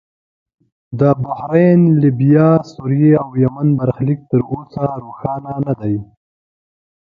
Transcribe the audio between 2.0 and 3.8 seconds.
لیبیا، سوریې او یمن